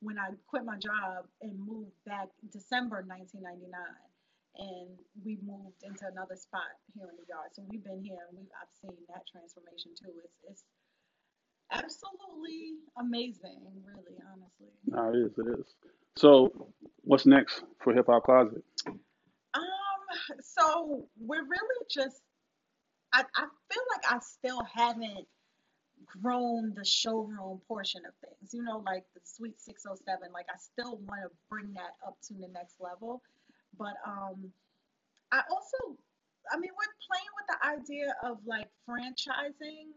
[0.00, 3.72] When I quit my job and moved back December 1999,
[4.58, 4.88] and
[5.24, 7.52] we moved into another spot here in the yard.
[7.52, 10.12] So we've been here, and we I've seen that transformation too.
[10.24, 10.64] It's it's
[11.72, 14.72] absolutely amazing, really, honestly.
[14.86, 15.38] No, it is.
[15.38, 15.66] It is.
[16.16, 18.62] So what's next for Hip Hop Closet?
[20.42, 22.22] So we're really just
[23.12, 25.26] I, I feel like I still haven't
[26.22, 28.52] grown the showroom portion of things.
[28.52, 32.34] You know, like the Suite 607, like I still want to bring that up to
[32.34, 33.22] the next level.
[33.78, 34.52] But um
[35.32, 35.96] I also
[36.52, 39.92] I mean we're playing with the idea of like franchising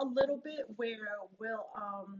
[0.00, 2.18] a little bit where we'll um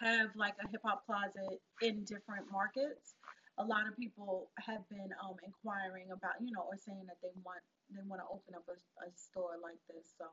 [0.00, 3.14] have like a hip hop closet in different markets.
[3.58, 7.34] A lot of people have been um, inquiring about, you know, or saying that they
[7.44, 7.58] want
[7.90, 10.06] they want to open up a, a store like this.
[10.16, 10.26] So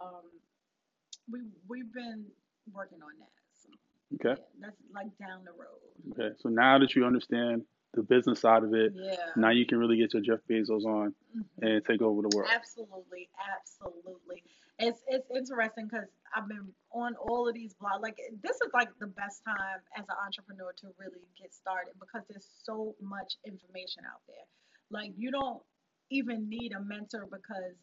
[0.00, 0.26] um,
[1.30, 2.26] we we've been
[2.72, 3.34] working on that.
[3.52, 3.68] So
[4.14, 4.40] Okay.
[4.40, 5.82] yeah, that's like down the road.
[6.12, 6.34] Okay.
[6.38, 7.62] So now that you understand
[7.94, 9.16] the business side of it, Yeah.
[9.36, 11.44] now you can really get your Jeff Bezos on Mhm.
[11.62, 12.50] and take over the world.
[12.54, 14.44] Absolutely, absolutely.
[14.82, 18.02] It's it's interesting because I've been on all of these blogs.
[18.02, 22.26] Like this is like the best time as an entrepreneur to really get started because
[22.28, 24.46] there's so much information out there.
[24.90, 25.62] Like you don't
[26.10, 27.78] even need a mentor because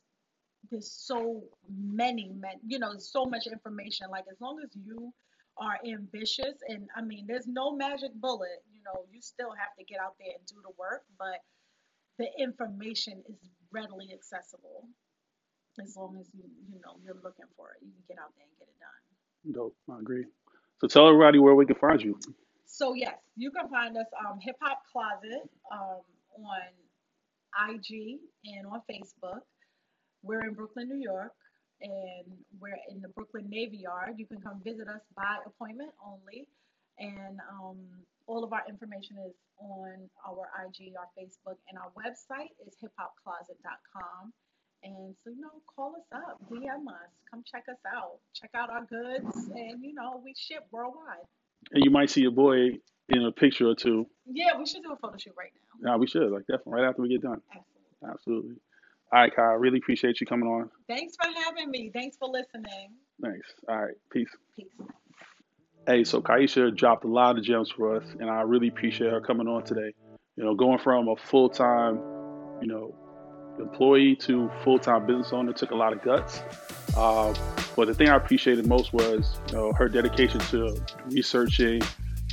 [0.70, 2.60] there's so many men.
[2.68, 4.08] You know, so much information.
[4.12, 5.14] Like as long as you
[5.58, 8.60] are ambitious, and I mean, there's no magic bullet.
[8.74, 11.40] You know, you still have to get out there and do the work, but
[12.18, 13.38] the information is
[13.72, 14.84] readily accessible
[15.82, 18.46] as long as you you know you're looking for it you can get out there
[18.46, 19.76] and get it done Dope.
[19.90, 20.26] I agree.
[20.82, 22.20] So tell everybody where we can find you.
[22.66, 26.02] so yes you can find us um hip hop closet um
[26.38, 29.42] on ig and on facebook
[30.24, 31.34] we're in brooklyn new york
[31.82, 32.26] and
[32.60, 36.48] we're in the brooklyn navy yard you can come visit us by appointment only
[37.00, 37.78] and um
[38.28, 44.32] all of our information is on our IG, our Facebook, and our website is hiphopcloset.com.
[44.84, 48.70] And so, you know, call us up, DM us, come check us out, check out
[48.70, 51.26] our goods, and you know, we ship worldwide.
[51.72, 54.08] And you might see your boy in a picture or two.
[54.26, 55.52] Yeah, we should do a photo shoot right
[55.84, 55.92] now.
[55.92, 57.42] Yeah, we should, like definitely right after we get done.
[57.52, 58.12] Absolutely.
[58.12, 58.56] Absolutely.
[59.12, 60.70] All right, Kai, I really appreciate you coming on.
[60.88, 61.90] Thanks for having me.
[61.92, 62.94] Thanks for listening.
[63.22, 63.48] Thanks.
[63.68, 63.96] All right.
[64.12, 64.30] Peace.
[64.56, 64.68] Peace.
[65.88, 69.20] Hey, so Kaisha dropped a lot of gems for us, and I really appreciate her
[69.20, 69.92] coming on today.
[70.36, 71.96] You know, going from a full time,
[72.62, 72.94] you know,
[73.60, 76.42] employee to full time business owner took a lot of guts.
[76.98, 77.34] Uh,
[77.76, 81.82] but the thing I appreciated most was, you know, her dedication to researching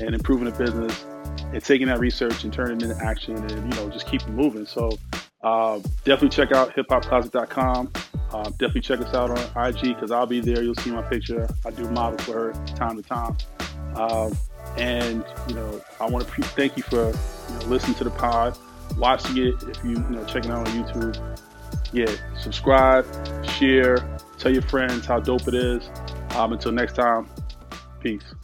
[0.00, 1.04] and improving the business,
[1.52, 4.66] and taking that research and turning it into action, and you know, just keep moving.
[4.66, 4.98] So
[5.42, 7.92] uh, definitely check out hiphopcloset.com.
[8.32, 10.62] Uh, definitely check us out on IG because I'll be there.
[10.62, 11.48] You'll see my picture.
[11.64, 13.36] I do model for her time to time.
[13.94, 14.36] Um,
[14.76, 18.10] and you know, I want to pre- thank you for you know, listening to the
[18.10, 18.58] pod,
[18.96, 19.62] watching it.
[19.62, 21.38] If you you know checking out on YouTube,
[21.92, 23.06] yeah, subscribe,
[23.46, 25.88] share, tell your friends how dope it is.
[26.30, 27.28] Um, until next time,
[28.00, 28.34] peace.